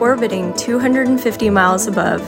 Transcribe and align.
Orbiting 0.00 0.54
250 0.54 1.50
miles 1.50 1.86
above, 1.86 2.26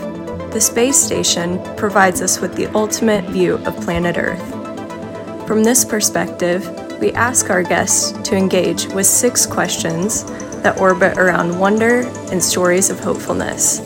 the 0.52 0.60
space 0.60 0.98
station 0.98 1.58
provides 1.74 2.20
us 2.20 2.38
with 2.38 2.54
the 2.54 2.66
ultimate 2.74 3.24
view 3.30 3.54
of 3.64 3.74
planet 3.80 4.18
Earth. 4.18 5.46
From 5.46 5.64
this 5.64 5.82
perspective, 5.82 6.68
we 7.00 7.12
ask 7.12 7.48
our 7.48 7.62
guests 7.62 8.12
to 8.28 8.36
engage 8.36 8.88
with 8.88 9.06
six 9.06 9.46
questions 9.46 10.24
that 10.60 10.78
orbit 10.78 11.16
around 11.16 11.58
wonder 11.58 12.02
and 12.30 12.42
stories 12.42 12.90
of 12.90 13.00
hopefulness. 13.00 13.80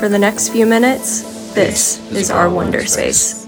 For 0.00 0.08
the 0.08 0.18
next 0.18 0.48
few 0.48 0.66
minutes, 0.66 1.52
this 1.54 2.00
is 2.10 2.32
our 2.32 2.50
Wonder 2.50 2.84
Space. 2.86 3.45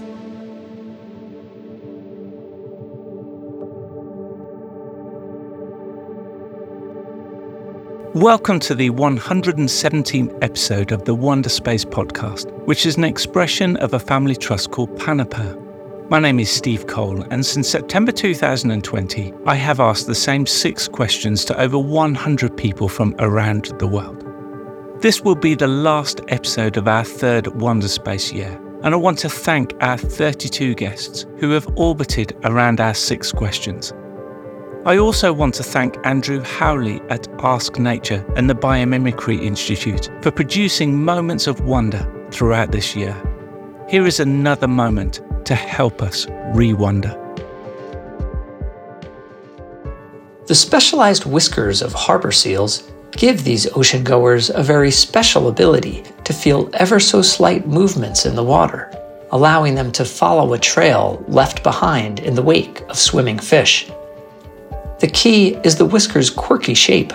Welcome 8.15 8.59
to 8.61 8.73
the 8.73 8.89
117th 8.89 10.35
episode 10.41 10.91
of 10.91 11.05
the 11.05 11.15
Wonderspace 11.15 11.85
podcast, 11.85 12.51
which 12.65 12.87
is 12.87 12.97
an 12.97 13.03
expression 13.03 13.77
of 13.77 13.93
a 13.93 13.99
family 13.99 14.35
trust 14.35 14.71
called 14.71 14.89
Panapa. 14.97 16.09
My 16.09 16.17
name 16.17 16.39
is 16.39 16.49
Steve 16.49 16.87
Cole, 16.87 17.21
and 17.29 17.45
since 17.45 17.69
September 17.69 18.11
2020, 18.11 19.31
I 19.45 19.53
have 19.53 19.79
asked 19.79 20.07
the 20.07 20.15
same 20.15 20.47
six 20.47 20.87
questions 20.87 21.45
to 21.45 21.61
over 21.61 21.77
100 21.77 22.57
people 22.57 22.89
from 22.89 23.13
around 23.19 23.65
the 23.77 23.87
world. 23.87 24.25
This 25.03 25.21
will 25.21 25.35
be 25.35 25.53
the 25.53 25.67
last 25.67 26.21
episode 26.29 26.77
of 26.77 26.87
our 26.87 27.03
third 27.03 27.45
Wonderspace 27.45 28.33
year, 28.33 28.59
and 28.81 28.95
I 28.95 28.97
want 28.97 29.19
to 29.19 29.29
thank 29.29 29.75
our 29.81 29.99
32 29.99 30.73
guests 30.73 31.27
who 31.37 31.51
have 31.51 31.67
orbited 31.75 32.35
around 32.43 32.81
our 32.81 32.95
six 32.95 33.31
questions. 33.31 33.93
I 34.85 34.97
also 34.97 35.33
want 35.33 35.55
to 35.55 35.63
thank 35.63 35.97
Andrew 36.05 36.41
Howley 36.41 37.01
at 37.09 37.27
Ask 37.43 37.77
Nature 37.77 38.25
and 38.37 38.49
the 38.49 38.55
Biomimicry 38.55 39.43
Institute 39.43 40.09
for 40.21 40.31
producing 40.31 41.03
moments 41.03 41.47
of 41.47 41.59
wonder 41.59 42.09
throughout 42.31 42.71
this 42.71 42.95
year. 42.95 43.13
Here 43.89 44.07
is 44.07 44.21
another 44.21 44.69
moment 44.69 45.19
to 45.43 45.53
help 45.53 46.01
us 46.01 46.27
re 46.53 46.71
wonder. 46.73 47.13
The 50.47 50.55
specialized 50.55 51.25
whiskers 51.25 51.81
of 51.81 51.91
harbor 51.91 52.31
seals 52.31 52.89
give 53.11 53.43
these 53.43 53.67
ocean 53.75 54.05
goers 54.05 54.49
a 54.49 54.63
very 54.63 54.91
special 54.91 55.49
ability 55.49 56.05
to 56.23 56.31
feel 56.31 56.69
ever 56.75 57.01
so 57.01 57.21
slight 57.21 57.67
movements 57.67 58.25
in 58.25 58.33
the 58.33 58.45
water, 58.45 58.89
allowing 59.31 59.75
them 59.75 59.91
to 59.91 60.05
follow 60.05 60.53
a 60.53 60.57
trail 60.57 61.21
left 61.27 61.63
behind 61.63 62.21
in 62.21 62.33
the 62.33 62.41
wake 62.41 62.79
of 62.83 62.97
swimming 62.97 63.39
fish. 63.39 63.91
The 64.99 65.07
key 65.07 65.55
is 65.63 65.77
the 65.77 65.85
whisker's 65.85 66.29
quirky 66.29 66.73
shape. 66.73 67.13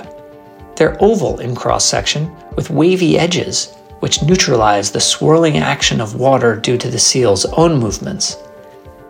They're 0.77 0.97
oval 1.03 1.41
in 1.41 1.55
cross 1.55 1.85
section 1.85 2.35
with 2.57 2.71
wavy 2.71 3.19
edges, 3.19 3.75
which 4.01 4.23
neutralize 4.23 4.91
the 4.91 5.01
swirling 5.01 5.59
action 5.59 6.01
of 6.01 6.15
water 6.15 6.57
due 6.57 6.79
to 6.79 6.91
the 6.91 6.99
seal's 6.99 7.45
own 7.45 7.79
movements. 7.79 8.39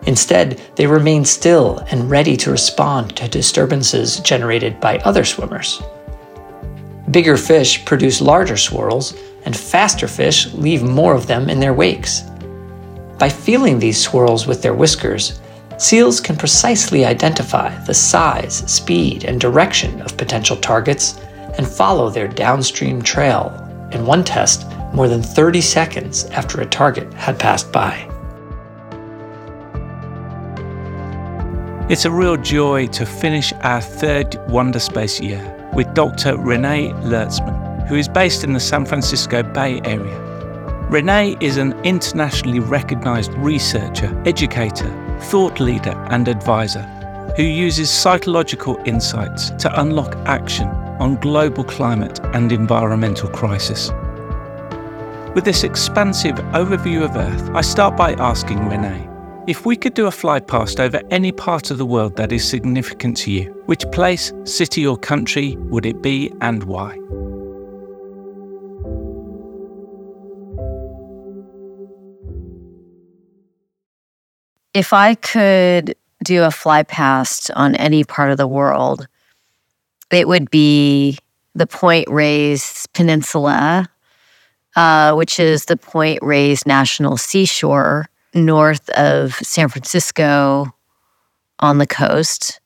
Instead, 0.06 0.60
they 0.74 0.86
remain 0.86 1.24
still 1.24 1.78
and 1.90 2.10
ready 2.10 2.36
to 2.36 2.50
respond 2.50 3.16
to 3.16 3.28
disturbances 3.28 4.20
generated 4.20 4.80
by 4.80 4.98
other 4.98 5.24
swimmers. 5.24 5.80
Bigger 7.10 7.36
fish 7.36 7.84
produce 7.84 8.20
larger 8.20 8.56
swirls, 8.56 9.14
and 9.44 9.56
faster 9.56 10.08
fish 10.08 10.52
leave 10.52 10.82
more 10.82 11.14
of 11.14 11.26
them 11.26 11.48
in 11.48 11.60
their 11.60 11.74
wakes. 11.74 12.22
By 13.18 13.28
feeling 13.28 13.78
these 13.78 14.02
swirls 14.02 14.46
with 14.46 14.62
their 14.62 14.74
whiskers, 14.74 15.40
Seals 15.76 16.20
can 16.20 16.36
precisely 16.36 17.04
identify 17.04 17.76
the 17.84 17.94
size, 17.94 18.58
speed, 18.70 19.24
and 19.24 19.40
direction 19.40 20.00
of 20.02 20.16
potential 20.16 20.56
targets 20.56 21.18
and 21.58 21.66
follow 21.66 22.10
their 22.10 22.28
downstream 22.28 23.02
trail, 23.02 23.52
in 23.92 24.06
one 24.06 24.22
test, 24.22 24.66
more 24.92 25.08
than 25.08 25.22
30 25.22 25.60
seconds 25.60 26.26
after 26.26 26.60
a 26.60 26.66
target 26.66 27.12
had 27.14 27.38
passed 27.38 27.72
by. 27.72 28.08
It's 31.90 32.04
a 32.04 32.10
real 32.10 32.36
joy 32.36 32.86
to 32.88 33.04
finish 33.04 33.52
our 33.62 33.80
third 33.80 34.30
Wonderspace 34.48 35.20
year 35.20 35.70
with 35.74 35.92
Dr. 35.92 36.36
Renee 36.38 36.90
Lertzman, 37.02 37.86
who 37.88 37.96
is 37.96 38.08
based 38.08 38.44
in 38.44 38.52
the 38.52 38.60
San 38.60 38.86
Francisco 38.86 39.42
Bay 39.42 39.80
Area. 39.84 40.20
Renee 40.88 41.36
is 41.40 41.56
an 41.56 41.72
internationally 41.82 42.60
recognized 42.60 43.34
researcher, 43.34 44.22
educator, 44.24 45.03
thought 45.20 45.60
leader, 45.60 45.94
and 46.10 46.28
advisor 46.28 46.82
who 47.36 47.42
uses 47.42 47.90
psychological 47.90 48.76
insights 48.84 49.50
to 49.50 49.80
unlock 49.80 50.14
action 50.26 50.68
on 51.00 51.16
global 51.16 51.64
climate 51.64 52.20
and 52.32 52.52
environmental 52.52 53.28
crisis. 53.28 53.90
With 55.34 55.44
this 55.44 55.64
expansive 55.64 56.36
overview 56.52 57.02
of 57.02 57.16
Earth, 57.16 57.50
I 57.54 57.60
start 57.60 57.96
by 57.96 58.12
asking 58.12 58.68
Renee 58.68 59.08
if 59.48 59.66
we 59.66 59.76
could 59.76 59.94
do 59.94 60.06
a 60.06 60.10
fly 60.10 60.40
past 60.40 60.80
over 60.80 61.00
any 61.10 61.32
part 61.32 61.70
of 61.70 61.78
the 61.78 61.84
world 61.84 62.16
that 62.16 62.32
is 62.32 62.48
significant 62.48 63.16
to 63.18 63.30
you, 63.30 63.62
which 63.66 63.84
place, 63.90 64.32
city, 64.44 64.86
or 64.86 64.96
country 64.96 65.56
would 65.56 65.84
it 65.84 66.00
be 66.00 66.32
and 66.40 66.64
why? 66.64 66.98
If 74.74 74.92
I 74.92 75.14
could 75.14 75.94
do 76.24 76.42
a 76.42 76.50
fly 76.50 76.82
past 76.82 77.48
on 77.52 77.76
any 77.76 78.02
part 78.02 78.32
of 78.32 78.38
the 78.38 78.48
world, 78.48 79.06
it 80.10 80.26
would 80.26 80.50
be 80.50 81.16
the 81.54 81.66
Point 81.68 82.08
Reyes 82.10 82.86
Peninsula, 82.92 83.88
uh, 84.74 85.14
which 85.14 85.38
is 85.38 85.66
the 85.66 85.76
Point 85.76 86.18
Reyes 86.22 86.66
National 86.66 87.16
Seashore 87.16 88.08
north 88.34 88.88
of 88.90 89.34
San 89.34 89.68
Francisco 89.68 90.74
on 91.60 91.78
the 91.78 91.86
coast. 91.86 92.60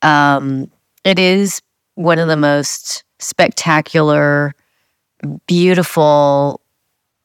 Um, 0.00 0.70
it 1.04 1.18
is 1.18 1.60
one 1.94 2.18
of 2.18 2.28
the 2.28 2.38
most 2.38 3.04
spectacular, 3.18 4.54
beautiful, 5.46 6.62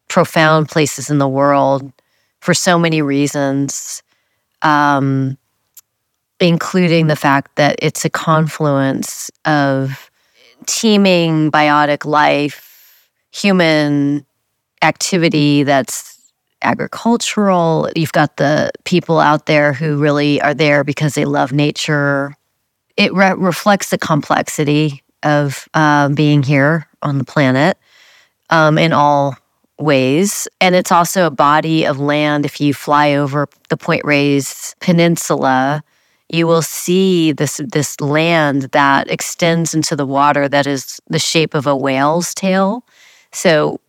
profound 0.09 0.67
places 0.67 1.09
in 1.09 1.19
the 1.19 1.27
world 1.27 1.93
for 2.41 2.53
so 2.53 2.77
many 2.77 3.01
reasons 3.01 4.03
um, 4.61 5.37
including 6.39 7.07
the 7.07 7.15
fact 7.15 7.55
that 7.55 7.75
it's 7.81 8.05
a 8.05 8.09
confluence 8.09 9.29
of 9.45 10.09
teeming 10.65 11.51
biotic 11.51 12.05
life, 12.05 13.09
human 13.31 14.25
activity 14.81 15.63
that's 15.63 16.31
agricultural. 16.61 17.89
You've 17.95 18.11
got 18.11 18.37
the 18.37 18.71
people 18.85 19.19
out 19.19 19.45
there 19.45 19.73
who 19.73 19.97
really 19.97 20.41
are 20.41 20.53
there 20.53 20.83
because 20.83 21.15
they 21.15 21.25
love 21.25 21.51
nature. 21.51 22.35
It 22.97 23.13
re- 23.13 23.33
reflects 23.33 23.89
the 23.89 23.97
complexity 23.97 25.03
of 25.23 25.67
uh, 25.73 26.09
being 26.09 26.43
here 26.43 26.87
on 27.01 27.17
the 27.17 27.23
planet 27.23 27.77
um, 28.49 28.77
in 28.77 28.93
all 28.93 29.35
ways. 29.79 30.47
And 30.59 30.75
it's 30.75 30.91
also 30.91 31.25
a 31.25 31.31
body 31.31 31.85
of 31.85 31.99
land. 31.99 32.45
If 32.45 32.59
you 32.61 32.73
fly 32.73 33.13
over 33.13 33.47
the 33.69 33.77
Point 33.77 34.03
Reyes 34.05 34.75
Peninsula, 34.79 35.83
you 36.29 36.45
will 36.45 36.61
see 36.61 37.31
this 37.31 37.59
this 37.71 37.99
land 37.99 38.63
that 38.71 39.09
extends 39.09 39.73
into 39.73 39.95
the 39.95 40.05
water 40.05 40.47
that 40.47 40.67
is 40.67 40.99
the 41.07 41.19
shape 41.19 41.53
of 41.55 41.65
a 41.65 41.75
whale's 41.75 42.33
tail. 42.35 42.85
So 43.31 43.79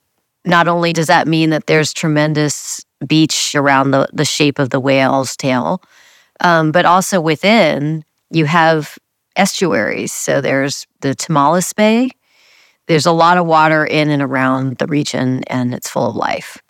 not 0.45 0.69
only 0.69 0.93
does 0.93 1.09
that 1.09 1.29
mean 1.29 1.51
that 1.51 1.67
there's 1.67 1.93
tremendous 1.93 2.85
beach 3.07 3.55
around 3.55 3.91
the, 3.91 4.09
the 4.13 4.25
shape 4.25 4.59
of 4.59 4.71
the 4.71 4.81
whale's 4.81 5.37
tail, 5.37 5.83
um, 6.41 6.73
but 6.73 6.87
also 6.87 7.21
within 7.21 8.05
you 8.31 8.47
have 8.47 8.99
estuaries. 9.37 10.13
So 10.13 10.41
there's 10.41 10.87
the 11.01 11.15
Tomales 11.15 11.75
Bay, 11.75 12.11
there's 12.91 13.07
a 13.07 13.13
lot 13.13 13.39
of 13.39 13.47
water 13.47 13.87
in 13.87 14.11
and 14.11 14.21
around 14.21 14.79
the 14.79 14.87
region, 14.89 15.45
and 15.47 15.73
it's 15.73 15.89
full 15.89 16.11
of 16.11 16.17
life. 16.17 16.61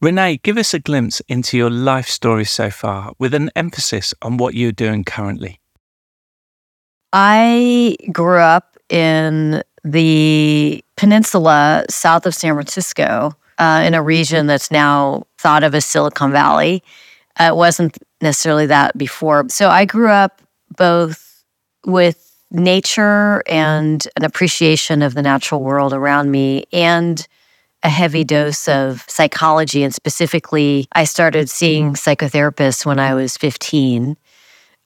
Renee, 0.00 0.36
give 0.44 0.56
us 0.56 0.72
a 0.72 0.78
glimpse 0.78 1.20
into 1.26 1.56
your 1.56 1.70
life 1.70 2.06
story 2.06 2.44
so 2.44 2.70
far 2.70 3.14
with 3.18 3.34
an 3.34 3.50
emphasis 3.56 4.14
on 4.22 4.36
what 4.36 4.54
you're 4.54 4.70
doing 4.70 5.02
currently. 5.02 5.58
I 7.12 7.96
grew 8.12 8.38
up 8.38 8.76
in 8.88 9.64
the 9.82 10.84
peninsula 10.96 11.84
south 11.90 12.24
of 12.24 12.32
San 12.32 12.54
Francisco 12.54 13.32
uh, 13.58 13.82
in 13.84 13.92
a 13.92 14.04
region 14.04 14.46
that's 14.46 14.70
now 14.70 15.24
thought 15.38 15.64
of 15.64 15.74
as 15.74 15.84
Silicon 15.84 16.30
Valley. 16.30 16.84
Uh, 17.40 17.48
it 17.48 17.56
wasn't 17.56 17.98
necessarily 18.20 18.66
that 18.66 18.96
before. 18.96 19.48
So 19.48 19.68
I 19.68 19.84
grew 19.84 20.10
up 20.10 20.42
both 20.76 21.44
with 21.84 22.31
nature 22.52 23.42
and 23.46 24.06
an 24.16 24.24
appreciation 24.24 25.02
of 25.02 25.14
the 25.14 25.22
natural 25.22 25.62
world 25.62 25.92
around 25.92 26.30
me 26.30 26.64
and 26.72 27.26
a 27.82 27.88
heavy 27.88 28.24
dose 28.24 28.68
of 28.68 29.04
psychology. 29.08 29.82
And 29.82 29.94
specifically, 29.94 30.86
I 30.92 31.04
started 31.04 31.50
seeing 31.50 31.94
psychotherapists 31.94 32.86
when 32.86 32.98
I 32.98 33.14
was 33.14 33.36
15. 33.36 34.16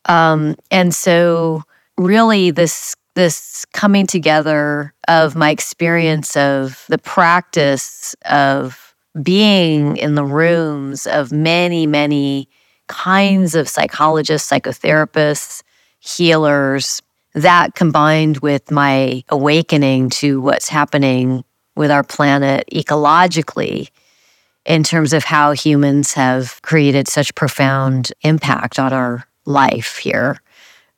Um, 0.06 0.56
and 0.70 0.94
so, 0.94 1.64
really, 1.98 2.50
this 2.50 2.94
this 3.14 3.64
coming 3.72 4.06
together 4.06 4.92
of 5.08 5.34
my 5.34 5.50
experience 5.50 6.36
of 6.36 6.84
the 6.88 6.98
practice 6.98 8.14
of 8.26 8.94
being 9.22 9.96
in 9.96 10.14
the 10.14 10.24
rooms 10.24 11.06
of 11.06 11.32
many, 11.32 11.86
many 11.86 12.46
kinds 12.88 13.54
of 13.54 13.68
psychologists, 13.68 14.50
psychotherapists, 14.50 15.62
healers, 15.98 17.00
that 17.36 17.74
combined 17.74 18.38
with 18.38 18.70
my 18.70 19.22
awakening 19.28 20.08
to 20.08 20.40
what's 20.40 20.70
happening 20.70 21.44
with 21.76 21.90
our 21.90 22.02
planet 22.02 22.66
ecologically 22.72 23.90
in 24.64 24.82
terms 24.82 25.12
of 25.12 25.22
how 25.22 25.52
humans 25.52 26.14
have 26.14 26.60
created 26.62 27.06
such 27.06 27.34
profound 27.34 28.10
impact 28.22 28.78
on 28.78 28.92
our 28.92 29.28
life 29.44 29.98
here. 29.98 30.40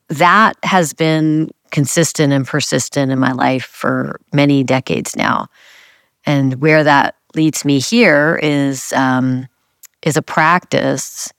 That 0.09 0.57
has 0.63 0.95
been 0.95 1.51
consistent 1.73 2.33
and 2.33 2.47
persistent 2.47 3.11
in 3.11 3.19
my 3.19 3.33
life 3.33 3.65
for 3.65 4.21
many 4.33 4.63
decades 4.63 5.17
now. 5.17 5.49
And 6.25 6.63
where 6.63 6.85
that 6.85 7.17
leads 7.35 7.65
me 7.65 7.81
here 7.81 8.39
is 8.41 8.93
um, 8.93 9.49
is 10.03 10.17
a 10.17 10.23
practice 10.23 11.33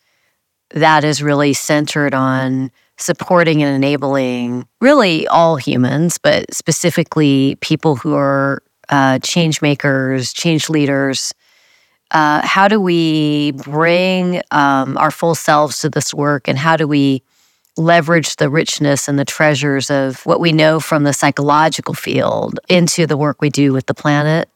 that 0.71 1.05
is 1.05 1.23
really 1.23 1.53
centered 1.53 2.13
on 2.13 2.69
supporting 2.99 3.63
and 3.63 3.75
enabling 3.75 4.67
really 4.81 5.27
all 5.27 5.55
humans, 5.55 6.17
but 6.17 6.53
specifically 6.53 7.55
people 7.61 7.95
who 7.95 8.13
are 8.15 8.61
uh, 8.89 9.19
change 9.19 9.61
makers, 9.61 10.33
change 10.33 10.69
leaders. 10.69 11.33
Uh, 12.11 12.45
how 12.45 12.67
do 12.67 12.79
we 12.79 13.51
bring 13.51 14.41
um, 14.51 14.97
our 14.97 15.11
full 15.11 15.35
selves 15.35 15.79
to 15.79 15.89
this 15.89 16.13
work, 16.13 16.47
and 16.47 16.57
how 16.57 16.75
do 16.75 16.87
we 16.87 17.21
leverage 17.77 18.35
the 18.35 18.49
richness 18.49 19.07
and 19.07 19.17
the 19.17 19.25
treasures 19.25 19.89
of 19.89 20.25
what 20.25 20.39
we 20.39 20.51
know 20.51 20.79
from 20.79 21.03
the 21.03 21.13
psychological 21.13 21.93
field 21.93 22.59
into 22.67 23.05
the 23.07 23.15
work 23.15 23.41
we 23.41 23.49
do 23.49 23.71
with 23.71 23.85
the 23.85 23.93
planet? 23.93 24.49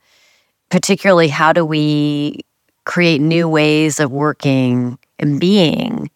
Particularly, 0.70 1.28
how 1.28 1.54
do 1.54 1.64
we 1.64 2.42
create 2.86 3.22
new 3.22 3.48
ways 3.48 4.00
of 4.00 4.12
working 4.12 4.98
and 5.20 5.40
being 5.40 6.10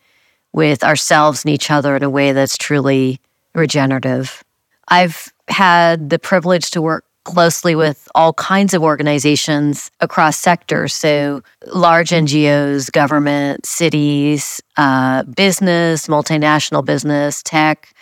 with 0.58 0.84
ourselves 0.84 1.46
and 1.46 1.54
each 1.54 1.70
other 1.70 1.96
in 1.96 2.02
a 2.02 2.10
way 2.10 2.32
that's 2.32 2.58
truly 2.58 3.22
regenerative. 3.54 4.44
I've 4.88 5.32
had 5.50 6.10
the 6.10 6.18
privilege 6.18 6.72
to 6.72 6.82
work 6.82 7.06
closely 7.26 7.76
with 7.76 8.10
all 8.16 8.34
kinds 8.34 8.74
of 8.74 8.82
organizations 8.82 9.92
across 10.00 10.36
sectors. 10.36 10.96
So, 10.96 11.44
large 11.68 12.10
NGOs, 12.10 12.92
government, 12.92 13.68
cities, 13.68 14.60
uh, 14.78 15.24
business, 15.24 16.08
multinational 16.08 16.84
business, 16.84 17.44
tech. 17.44 17.94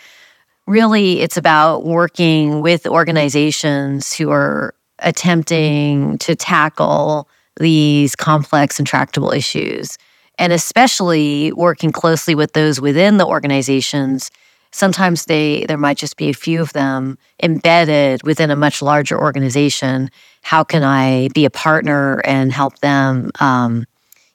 Really, 0.66 1.20
it's 1.20 1.36
about 1.36 1.84
working 1.84 2.62
with 2.62 2.86
organizations 2.86 4.14
who 4.14 4.30
are 4.30 4.74
attempting 5.00 6.16
to 6.18 6.34
tackle 6.34 7.28
these 7.60 8.16
complex 8.16 8.78
and 8.78 8.86
tractable 8.86 9.30
issues 9.30 9.98
and 10.38 10.52
especially 10.52 11.52
working 11.52 11.92
closely 11.92 12.34
with 12.34 12.52
those 12.52 12.80
within 12.80 13.16
the 13.16 13.26
organizations 13.26 14.30
sometimes 14.76 15.24
they 15.24 15.64
there 15.66 15.78
might 15.78 15.96
just 15.96 16.16
be 16.16 16.28
a 16.28 16.34
few 16.34 16.60
of 16.60 16.72
them 16.74 17.18
embedded 17.42 18.22
within 18.24 18.50
a 18.50 18.56
much 18.56 18.82
larger 18.82 19.18
organization. 19.18 20.10
How 20.42 20.62
can 20.64 20.82
i 20.82 21.28
be 21.34 21.44
a 21.44 21.50
partner 21.50 22.20
and 22.24 22.52
help 22.52 22.78
them 22.80 23.30
um, 23.40 23.86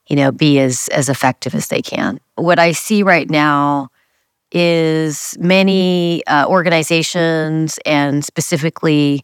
you 0.07 0.15
know 0.15 0.31
be 0.31 0.59
as 0.59 0.87
as 0.89 1.09
effective 1.09 1.53
as 1.55 1.67
they 1.67 1.81
can? 1.81 2.19
What 2.35 2.59
i 2.59 2.71
see 2.71 3.03
right 3.03 3.29
now 3.29 3.89
is 4.51 5.37
many 5.39 6.25
uh, 6.27 6.45
organizations 6.47 7.79
and 7.85 8.25
specifically 8.25 9.23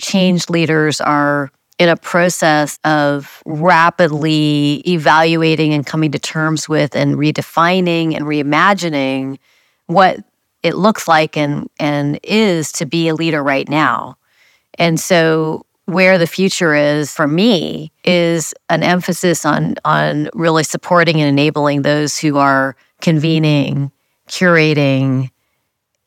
change 0.00 0.48
leaders 0.48 1.00
are 1.00 1.50
in 1.78 1.88
a 1.88 1.96
process 1.96 2.78
of 2.84 3.42
rapidly 3.46 4.82
evaluating 4.86 5.72
and 5.72 5.86
coming 5.86 6.10
to 6.12 6.18
terms 6.18 6.68
with 6.68 6.96
and 6.96 7.16
redefining 7.16 8.16
and 8.16 8.24
reimagining 8.24 9.38
what 9.86 10.18
it 10.62 10.74
looks 10.74 11.06
like 11.06 11.36
and 11.36 11.70
and 11.78 12.18
is 12.24 12.72
to 12.72 12.84
be 12.84 13.08
a 13.08 13.14
leader 13.14 13.42
right 13.42 13.68
now. 13.68 14.16
And 14.78 14.98
so 14.98 15.64
where 15.86 16.18
the 16.18 16.26
future 16.26 16.74
is 16.74 17.12
for 17.12 17.26
me 17.26 17.92
is 18.04 18.52
an 18.68 18.82
emphasis 18.82 19.46
on 19.46 19.76
on 19.84 20.28
really 20.34 20.64
supporting 20.64 21.20
and 21.20 21.28
enabling 21.28 21.82
those 21.82 22.18
who 22.18 22.36
are 22.38 22.76
convening, 23.00 23.92
curating 24.28 25.30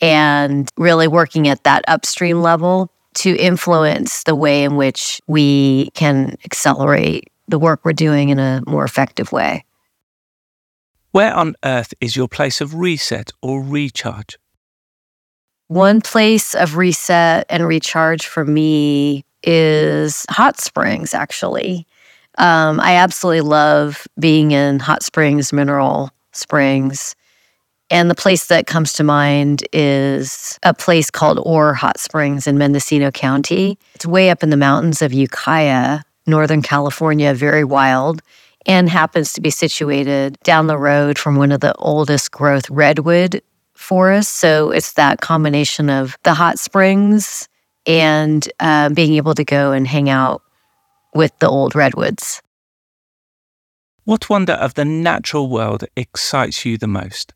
and 0.01 0.69
really 0.77 1.07
working 1.07 1.47
at 1.47 1.63
that 1.63 1.83
upstream 1.87 2.41
level 2.41 2.90
to 3.15 3.35
influence 3.37 4.23
the 4.23 4.35
way 4.35 4.63
in 4.63 4.75
which 4.75 5.21
we 5.27 5.89
can 5.93 6.35
accelerate 6.45 7.29
the 7.47 7.59
work 7.59 7.81
we're 7.83 7.93
doing 7.93 8.29
in 8.29 8.39
a 8.39 8.61
more 8.65 8.83
effective 8.83 9.31
way. 9.31 9.65
Where 11.11 11.33
on 11.33 11.55
earth 11.65 11.93
is 11.99 12.15
your 12.15 12.29
place 12.29 12.61
of 12.61 12.75
reset 12.75 13.31
or 13.41 13.61
recharge? 13.61 14.37
One 15.67 16.01
place 16.01 16.55
of 16.55 16.77
reset 16.77 17.45
and 17.49 17.67
recharge 17.67 18.25
for 18.25 18.45
me 18.45 19.25
is 19.43 20.25
hot 20.29 20.59
springs, 20.59 21.13
actually. 21.13 21.87
Um, 22.37 22.79
I 22.79 22.95
absolutely 22.95 23.41
love 23.41 24.07
being 24.19 24.51
in 24.51 24.79
hot 24.79 25.03
springs, 25.03 25.51
mineral 25.51 26.11
springs. 26.31 27.15
And 27.91 28.09
the 28.09 28.15
place 28.15 28.45
that 28.45 28.67
comes 28.67 28.93
to 28.93 29.03
mind 29.03 29.67
is 29.73 30.57
a 30.63 30.73
place 30.73 31.11
called 31.11 31.39
Orr 31.43 31.73
Hot 31.73 31.99
Springs 31.99 32.47
in 32.47 32.57
Mendocino 32.57 33.11
County. 33.11 33.77
It's 33.95 34.05
way 34.05 34.29
up 34.29 34.43
in 34.43 34.49
the 34.49 34.55
mountains 34.55 35.01
of 35.01 35.11
Ukiah, 35.11 35.99
Northern 36.25 36.61
California, 36.61 37.33
very 37.33 37.65
wild, 37.65 38.21
and 38.65 38.89
happens 38.89 39.33
to 39.33 39.41
be 39.41 39.49
situated 39.49 40.39
down 40.43 40.67
the 40.67 40.77
road 40.77 41.19
from 41.19 41.35
one 41.35 41.51
of 41.51 41.59
the 41.59 41.75
oldest 41.75 42.31
growth 42.31 42.69
redwood 42.69 43.41
forests. 43.73 44.33
So 44.33 44.71
it's 44.71 44.93
that 44.93 45.19
combination 45.19 45.89
of 45.89 46.17
the 46.23 46.33
hot 46.33 46.59
springs 46.59 47.49
and 47.85 48.47
uh, 48.61 48.87
being 48.87 49.15
able 49.15 49.33
to 49.33 49.43
go 49.43 49.73
and 49.73 49.85
hang 49.85 50.09
out 50.09 50.41
with 51.13 51.37
the 51.39 51.49
old 51.49 51.75
redwoods. 51.75 52.41
What 54.05 54.29
wonder 54.29 54.53
of 54.53 54.75
the 54.75 54.85
natural 54.85 55.49
world 55.49 55.83
excites 55.97 56.65
you 56.65 56.77
the 56.77 56.87
most? 56.87 57.33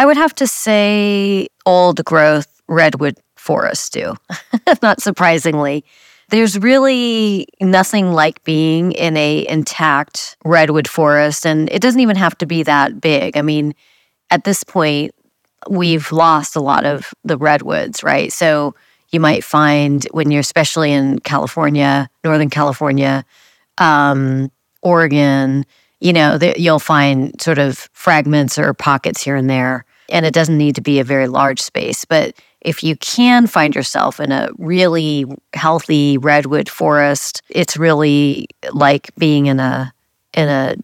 I 0.00 0.06
would 0.06 0.16
have 0.16 0.34
to 0.36 0.46
say 0.46 1.48
old 1.66 2.02
growth 2.06 2.62
redwood 2.68 3.18
forests 3.36 3.90
do, 3.90 4.14
not 4.82 5.02
surprisingly. 5.02 5.84
There's 6.30 6.58
really 6.58 7.46
nothing 7.60 8.14
like 8.14 8.42
being 8.42 8.92
in 8.92 9.18
a 9.18 9.46
intact 9.46 10.38
redwood 10.42 10.88
forest 10.88 11.44
and 11.44 11.70
it 11.70 11.82
doesn't 11.82 12.00
even 12.00 12.16
have 12.16 12.38
to 12.38 12.46
be 12.46 12.62
that 12.62 13.02
big. 13.02 13.36
I 13.36 13.42
mean, 13.42 13.74
at 14.30 14.44
this 14.44 14.64
point 14.64 15.14
we've 15.68 16.10
lost 16.10 16.56
a 16.56 16.60
lot 16.60 16.86
of 16.86 17.12
the 17.22 17.36
redwoods, 17.36 18.02
right? 18.02 18.32
So 18.32 18.74
you 19.10 19.20
might 19.20 19.44
find 19.44 20.02
when 20.12 20.30
you're 20.30 20.40
especially 20.40 20.92
in 20.92 21.18
California, 21.18 22.08
Northern 22.24 22.48
California, 22.48 23.22
um, 23.76 24.50
Oregon, 24.80 25.66
you 26.00 26.14
know, 26.14 26.38
you'll 26.56 26.78
find 26.78 27.38
sort 27.38 27.58
of 27.58 27.90
fragments 27.92 28.58
or 28.58 28.72
pockets 28.72 29.22
here 29.22 29.36
and 29.36 29.50
there. 29.50 29.84
And 30.10 30.26
it 30.26 30.34
doesn't 30.34 30.58
need 30.58 30.74
to 30.74 30.80
be 30.80 30.98
a 30.98 31.04
very 31.04 31.28
large 31.28 31.60
space. 31.60 32.04
But 32.04 32.34
if 32.60 32.82
you 32.82 32.96
can 32.96 33.46
find 33.46 33.74
yourself 33.74 34.20
in 34.20 34.32
a 34.32 34.50
really 34.58 35.24
healthy 35.54 36.18
redwood 36.18 36.68
forest, 36.68 37.42
it's 37.48 37.76
really 37.76 38.46
like 38.72 39.14
being 39.16 39.46
in 39.46 39.60
a 39.60 39.92
in 40.34 40.48
a 40.48 40.76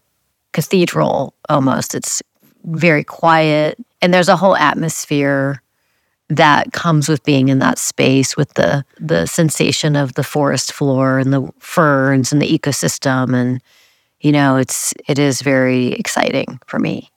cathedral 0.53 1.35
almost. 1.49 1.95
It's 1.95 2.23
very 2.65 3.05
quiet 3.05 3.79
and 4.01 4.13
there's 4.13 4.29
a 4.29 4.37
whole 4.37 4.57
atmosphere 4.57 5.63
that 6.29 6.73
comes 6.73 7.09
with 7.09 7.23
being 7.23 7.49
in 7.49 7.61
that 7.61 7.79
space 7.79 8.37
with 8.37 8.55
the 8.55 8.85
the 8.99 9.27
sensation 9.27 9.95
of 9.95 10.15
the 10.15 10.25
forest 10.25 10.73
floor 10.73 11.19
and 11.19 11.33
the 11.33 11.49
ferns 11.59 12.33
and 12.33 12.43
the 12.43 12.59
ecosystem 12.59 13.35
and 13.35 13.61
you 14.21 14.33
know, 14.33 14.57
it's 14.57 14.95
it 15.07 15.19
is 15.19 15.43
very 15.43 15.93
exciting 15.93 16.59
for 16.67 16.79
me. 16.79 17.11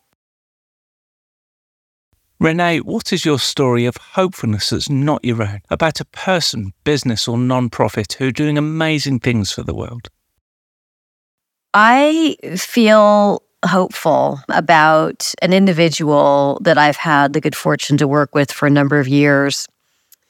Renee, 2.41 2.79
what 2.79 3.11
is 3.11 3.25
your 3.25 3.37
story 3.37 3.85
of 3.85 3.97
hopefulness 3.97 4.69
that's 4.69 4.89
not 4.89 5.25
your 5.25 5.43
own 5.43 5.59
about 5.69 5.99
a 5.99 6.05
person, 6.05 6.71
business, 6.85 7.27
or 7.27 7.37
non-profit 7.37 8.13
who 8.13 8.27
are 8.27 8.31
doing 8.31 8.57
amazing 8.57 9.19
things 9.19 9.51
for 9.51 9.61
the 9.61 9.75
world? 9.75 10.07
I 11.73 12.37
feel 12.55 13.43
hopeful 13.65 14.39
about 14.47 15.33
an 15.41 15.51
individual 15.51 16.59
that 16.63 16.77
I've 16.77 16.95
had 16.95 17.33
the 17.33 17.41
good 17.41 17.57
fortune 17.57 17.97
to 17.97 18.07
work 18.07 18.33
with 18.33 18.53
for 18.53 18.67
a 18.67 18.71
number 18.71 18.99
of 18.99 19.07
years. 19.09 19.67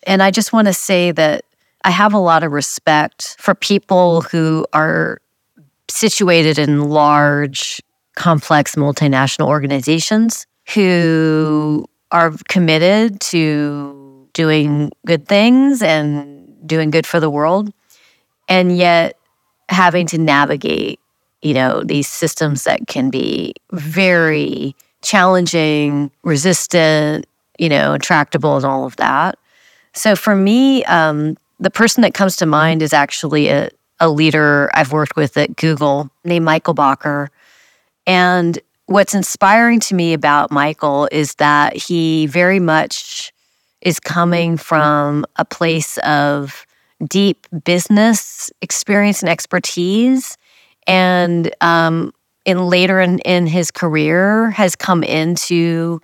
And 0.08 0.24
I 0.24 0.32
just 0.32 0.52
want 0.52 0.68
to 0.68 0.74
say 0.74 1.12
that 1.12 1.46
I 1.84 1.92
have 1.92 2.16
a 2.16 2.20
lot 2.20 2.44
of 2.44 2.52
respect 2.52 3.36
for 3.38 3.54
people 3.54 4.22
who 4.22 4.66
are 4.74 5.22
situated 5.88 6.58
in 6.58 6.90
large, 6.90 7.82
complex 8.16 8.74
multinational 8.74 9.48
organizations 9.48 10.48
who 10.74 11.86
are 12.12 12.34
committed 12.48 13.20
to 13.22 14.28
doing 14.34 14.92
good 15.06 15.28
things 15.28 15.82
and 15.82 16.56
doing 16.68 16.92
good 16.92 17.06
for 17.06 17.20
the 17.20 17.30
world. 17.30 17.72
And 18.48 18.78
yet 18.78 19.18
having 19.70 20.08
to 20.08 20.18
navigate, 20.18 21.00
you 21.42 21.54
know, 21.54 21.84
these 21.84 22.08
systems 22.08 22.64
that 22.64 22.88
can 22.88 23.10
be 23.10 23.54
very 23.72 24.76
challenging, 25.02 26.12
resistant, 26.24 27.26
you 27.58 27.70
know, 27.70 27.98
tractable 27.98 28.56
and 28.56 28.66
all 28.66 28.86
of 28.86 28.96
that. 28.98 29.38
So 29.94 30.16
for 30.16 30.36
me, 30.36 30.84
um, 30.86 31.38
the 31.60 31.70
person 31.70 32.02
that 32.02 32.14
comes 32.14 32.36
to 32.38 32.46
mind 32.46 32.82
is 32.82 32.94
actually 32.94 33.50
a, 33.50 33.70
a 34.00 34.10
leader 34.10 34.70
I've 34.74 34.92
worked 34.92 35.16
with 35.16 35.38
at 35.38 35.56
Google 35.56 36.10
named 36.24 36.46
Michael 36.46 36.74
Bacher. 36.74 37.28
And 38.08 38.58
what's 38.90 39.14
inspiring 39.14 39.80
to 39.80 39.94
me 39.94 40.14
about 40.14 40.52
Michael 40.52 41.08
is 41.12 41.36
that 41.36 41.76
he 41.76 42.26
very 42.26 42.60
much 42.60 43.32
is 43.82 44.00
coming 44.00 44.58
from 44.58 45.26
a 45.36 45.46
place 45.46 46.00
of 46.00 46.66
deep 47.08 47.46
business 47.64 48.50
experience 48.64 49.22
and 49.22 49.30
expertise. 49.30 50.38
And 50.88 51.54
um, 51.62 52.14
in 52.46 52.66
later 52.68 53.00
in, 53.00 53.20
in 53.20 53.46
his 53.46 53.70
career 53.70 54.50
has 54.50 54.76
come 54.76 55.04
into 55.04 56.02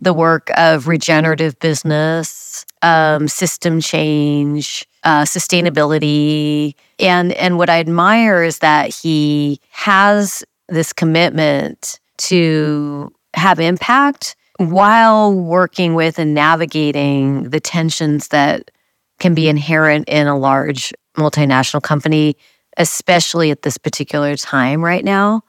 the 0.00 0.12
work 0.12 0.50
of 0.56 0.88
regenerative 0.88 1.56
business, 1.60 2.66
um, 2.82 3.28
system 3.28 3.80
change, 3.80 4.84
uh, 5.04 5.22
sustainability, 5.22 6.74
and 6.98 7.32
and 7.34 7.58
what 7.58 7.70
I 7.70 7.78
admire 7.78 8.42
is 8.42 8.58
that 8.58 8.92
he 8.92 9.60
has 9.70 10.42
this 10.68 10.92
commitment 10.92 12.00
to 12.18 13.12
have 13.34 13.60
impact 13.60 14.36
while 14.58 15.32
working 15.34 15.94
with 15.94 16.18
and 16.18 16.34
navigating 16.34 17.50
the 17.50 17.60
tensions 17.60 18.28
that 18.28 18.70
can 19.18 19.34
be 19.34 19.48
inherent 19.48 20.08
in 20.08 20.26
a 20.26 20.38
large 20.38 20.92
multinational 21.16 21.82
company, 21.82 22.36
especially 22.76 23.50
at 23.50 23.62
this 23.62 23.78
particular 23.78 24.36
time 24.36 24.84
right 24.84 25.04
now. 25.04 25.42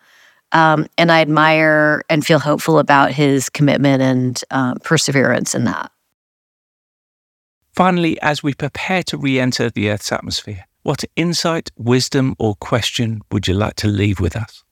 Um, 0.52 0.88
and 0.98 1.12
I 1.12 1.22
admire 1.22 2.04
and 2.10 2.26
feel 2.26 2.40
hopeful 2.40 2.80
about 2.80 3.12
his 3.12 3.50
commitment 3.50 4.02
and 4.02 4.42
uh, 4.52 4.76
perseverance 4.84 5.56
in 5.56 5.66
that. 5.66 5.92
Finally, 7.74 8.20
as 8.22 8.42
we 8.42 8.54
prepare 8.54 9.04
to 9.04 9.18
re 9.18 9.40
enter 9.40 9.70
the 9.70 9.90
Earth's 9.90 10.12
atmosphere, 10.12 10.66
what 10.84 11.04
insight, 11.16 11.72
wisdom, 11.76 12.36
or 12.40 12.56
question 12.56 13.22
would 13.32 13.48
you 13.48 13.54
like 13.54 13.76
to 13.76 13.88
leave 13.88 14.20
with 14.20 14.36
us? 14.36 14.65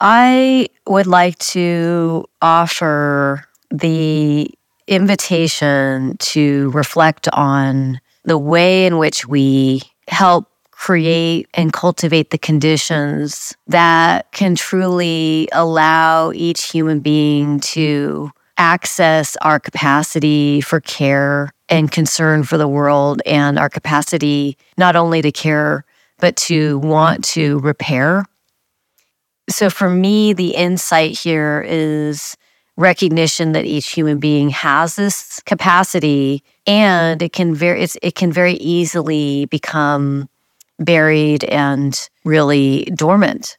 I 0.00 0.68
would 0.86 1.06
like 1.06 1.38
to 1.38 2.24
offer 2.40 3.44
the 3.70 4.50
invitation 4.86 6.16
to 6.18 6.70
reflect 6.70 7.28
on 7.32 8.00
the 8.24 8.38
way 8.38 8.86
in 8.86 8.96
which 8.96 9.26
we 9.26 9.82
help 10.08 10.48
create 10.70 11.46
and 11.52 11.72
cultivate 11.72 12.30
the 12.30 12.38
conditions 12.38 13.54
that 13.66 14.32
can 14.32 14.54
truly 14.54 15.48
allow 15.52 16.32
each 16.32 16.70
human 16.70 17.00
being 17.00 17.60
to 17.60 18.30
access 18.56 19.36
our 19.42 19.60
capacity 19.60 20.62
for 20.62 20.80
care 20.80 21.52
and 21.68 21.92
concern 21.92 22.42
for 22.42 22.56
the 22.56 22.68
world 22.68 23.20
and 23.26 23.58
our 23.58 23.68
capacity 23.68 24.56
not 24.78 24.96
only 24.96 25.20
to 25.20 25.30
care, 25.30 25.84
but 26.18 26.36
to 26.36 26.78
want 26.78 27.22
to 27.24 27.58
repair 27.58 28.24
so 29.52 29.70
for 29.70 29.88
me, 29.90 30.32
the 30.32 30.54
insight 30.54 31.18
here 31.18 31.64
is 31.66 32.36
recognition 32.76 33.52
that 33.52 33.66
each 33.66 33.90
human 33.90 34.18
being 34.18 34.48
has 34.50 34.96
this 34.96 35.40
capacity 35.44 36.42
and 36.66 37.20
mm-hmm. 37.20 37.26
it 37.26 37.32
can 37.32 37.54
very 37.54 37.86
it 38.02 38.14
can 38.14 38.32
very 38.32 38.54
easily 38.54 39.44
become 39.46 40.28
buried 40.78 41.44
and 41.44 42.08
really 42.24 42.84
dormant. 42.94 43.58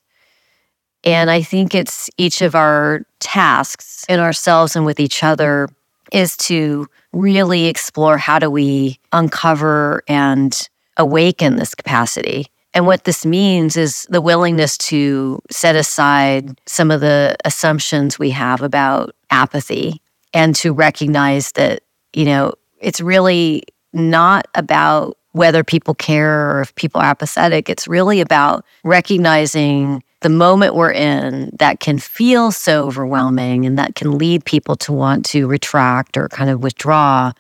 And 1.04 1.30
I 1.30 1.42
think 1.42 1.74
it's 1.74 2.10
each 2.18 2.42
of 2.42 2.56
our 2.56 3.02
tasks 3.20 4.06
in 4.10 4.20
ourselves 4.20 4.76
and 4.76 4.86
with 4.86 5.00
each 5.00 5.24
other 5.24 5.70
is 6.12 6.36
to 6.38 6.88
really 7.14 7.66
explore 7.66 8.18
how 8.18 8.40
do 8.40 8.50
we 8.50 9.00
uncover 9.12 10.04
and 10.08 10.68
awaken 10.98 11.56
this 11.56 11.74
capacity 11.74 12.48
and 12.74 12.86
what 12.86 13.04
this 13.04 13.26
means 13.26 13.76
is 13.76 14.06
the 14.10 14.22
willingness 14.22 14.78
to 14.78 15.42
set 15.52 15.76
aside 15.76 16.60
some 16.66 16.90
of 16.90 17.02
the 17.02 17.36
assumptions 17.44 18.18
we 18.18 18.30
have 18.30 18.62
about 18.62 19.14
apathy 19.30 20.02
and 20.34 20.56
to 20.56 20.72
recognize 20.72 21.52
that, 21.54 21.82
you 22.14 22.24
know, 22.24 22.54
it's 22.80 23.02
really 23.02 23.64
not 23.94 24.48
about 24.56 25.18
whether 25.34 25.64
people 25.64 25.94
care 25.94 26.52
or 26.52 26.62
if 26.62 26.74
people 26.76 27.02
are 27.02 27.10
apathetic. 27.10 27.70
It's 27.70 27.88
really 27.88 28.22
about 28.22 28.66
recognizing 28.84 30.04
the 30.22 30.30
moment 30.30 30.76
we're 30.76 30.92
in 30.92 31.52
that 31.60 31.80
can 31.80 31.98
feel 31.98 32.52
so 32.52 32.86
overwhelming 32.86 33.66
and 33.66 33.78
that 33.78 33.96
can 33.96 34.18
lead 34.18 34.46
people 34.46 34.76
to 34.78 34.94
want 34.94 35.26
to 35.28 35.48
retract 35.48 36.16
or 36.16 36.30
kind 36.30 36.50
of 36.50 36.64
withdraw. 36.64 37.32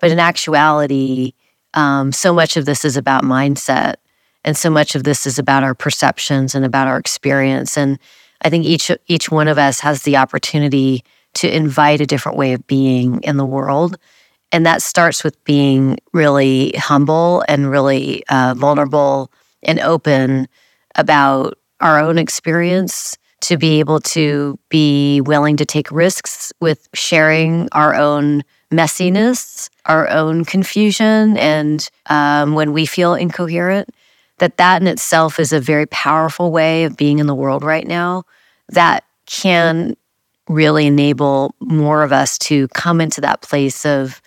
But 0.00 0.10
in 0.10 0.18
actuality, 0.18 1.34
um, 1.74 2.12
so 2.12 2.32
much 2.32 2.56
of 2.56 2.66
this 2.66 2.84
is 2.84 2.96
about 2.96 3.22
mindset 3.24 3.96
and 4.44 4.56
so 4.56 4.70
much 4.70 4.94
of 4.94 5.04
this 5.04 5.26
is 5.26 5.38
about 5.38 5.62
our 5.62 5.74
perceptions 5.74 6.54
and 6.54 6.64
about 6.64 6.88
our 6.88 6.98
experience. 6.98 7.76
And 7.76 7.98
i 8.42 8.50
think 8.50 8.66
each 8.66 8.90
each 9.06 9.30
one 9.30 9.48
of 9.48 9.58
us 9.58 9.80
has 9.80 10.02
the 10.02 10.16
opportunity 10.16 11.02
to 11.34 11.54
invite 11.54 12.00
a 12.00 12.06
different 12.06 12.38
way 12.38 12.52
of 12.52 12.66
being 12.66 13.20
in 13.22 13.36
the 13.36 13.46
world. 13.46 13.96
And 14.52 14.64
that 14.66 14.82
starts 14.82 15.24
with 15.24 15.42
being 15.44 15.98
really 16.12 16.72
humble 16.76 17.44
and 17.48 17.70
really 17.70 18.22
uh, 18.28 18.54
vulnerable 18.56 19.32
and 19.64 19.80
open 19.80 20.46
about 20.94 21.58
our 21.80 21.98
own 21.98 22.18
experience 22.18 23.16
to 23.40 23.56
be 23.58 23.80
able 23.80 24.00
to 24.00 24.58
be 24.68 25.20
willing 25.20 25.56
to 25.56 25.66
take 25.66 25.90
risks 25.90 26.52
with 26.60 26.88
sharing 26.94 27.68
our 27.72 27.94
own 27.94 28.42
messiness, 28.72 29.68
our 29.86 30.08
own 30.08 30.44
confusion, 30.44 31.36
and 31.36 31.90
um, 32.06 32.54
when 32.54 32.72
we 32.72 32.86
feel 32.86 33.14
incoherent, 33.14 33.90
that 34.38 34.56
that 34.56 34.82
in 34.82 34.88
itself 34.88 35.38
is 35.38 35.52
a 35.52 35.60
very 35.60 35.86
powerful 35.86 36.50
way 36.50 36.84
of 36.84 36.96
being 36.96 37.18
in 37.18 37.26
the 37.26 37.34
world 37.34 37.62
right 37.62 37.86
now 37.86 38.24
that 38.68 39.04
can 39.26 39.96
really 40.48 40.86
enable 40.86 41.54
more 41.60 42.02
of 42.02 42.12
us 42.12 42.36
to 42.38 42.68
come 42.68 43.00
into 43.00 43.20
that 43.20 43.42
place 43.42 43.86
of 43.86 44.20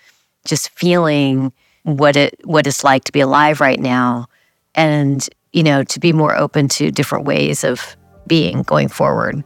just 0.44 0.70
feeling 0.70 1.52
what 1.82 2.16
it 2.16 2.38
what 2.44 2.66
it's 2.66 2.84
like 2.84 3.04
to 3.04 3.12
be 3.12 3.20
alive 3.20 3.60
right 3.60 3.80
now 3.80 4.26
and 4.74 5.28
you 5.52 5.62
know 5.62 5.84
to 5.84 6.00
be 6.00 6.12
more 6.12 6.36
open 6.36 6.68
to 6.68 6.90
different 6.90 7.24
ways 7.24 7.64
of 7.64 7.96
being 8.26 8.62
going 8.62 8.88
forward 8.88 9.42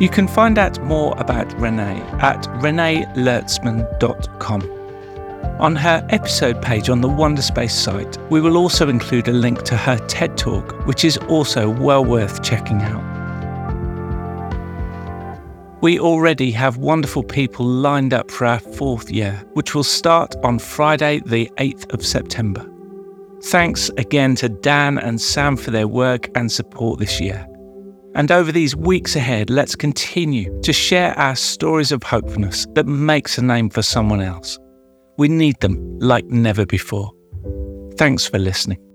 You 0.00 0.08
can 0.08 0.26
find 0.28 0.58
out 0.58 0.80
more 0.84 1.12
about 1.18 1.52
Renee 1.58 2.00
at 2.20 2.44
reneelertzman.com. 2.60 4.78
On 5.60 5.74
her 5.74 6.06
episode 6.10 6.62
page 6.62 6.88
on 6.88 7.00
the 7.00 7.08
Wonderspace 7.08 7.72
site, 7.72 8.16
we 8.30 8.40
will 8.40 8.56
also 8.56 8.88
include 8.88 9.26
a 9.26 9.32
link 9.32 9.64
to 9.64 9.76
her 9.76 9.98
TED 10.06 10.38
Talk, 10.38 10.86
which 10.86 11.04
is 11.04 11.16
also 11.28 11.68
well 11.68 12.04
worth 12.04 12.44
checking 12.44 12.80
out. 12.80 13.02
We 15.80 15.98
already 15.98 16.52
have 16.52 16.76
wonderful 16.76 17.24
people 17.24 17.66
lined 17.66 18.14
up 18.14 18.30
for 18.30 18.46
our 18.46 18.60
fourth 18.60 19.10
year, 19.10 19.42
which 19.54 19.74
will 19.74 19.82
start 19.82 20.36
on 20.44 20.60
Friday, 20.60 21.22
the 21.26 21.50
8th 21.56 21.92
of 21.92 22.06
September. 22.06 22.64
Thanks 23.44 23.88
again 23.96 24.36
to 24.36 24.48
Dan 24.48 24.98
and 24.98 25.20
Sam 25.20 25.56
for 25.56 25.72
their 25.72 25.88
work 25.88 26.30
and 26.36 26.52
support 26.52 27.00
this 27.00 27.20
year. 27.20 27.48
And 28.14 28.32
over 28.32 28.50
these 28.50 28.74
weeks 28.74 29.16
ahead, 29.16 29.50
let's 29.50 29.76
continue 29.76 30.60
to 30.62 30.72
share 30.72 31.16
our 31.18 31.36
stories 31.36 31.92
of 31.92 32.02
hopefulness 32.02 32.66
that 32.74 32.86
makes 32.86 33.38
a 33.38 33.42
name 33.42 33.70
for 33.70 33.82
someone 33.82 34.20
else. 34.20 34.58
We 35.18 35.28
need 35.28 35.60
them 35.60 35.98
like 35.98 36.24
never 36.26 36.64
before. 36.64 37.12
Thanks 37.96 38.26
for 38.26 38.38
listening. 38.38 38.87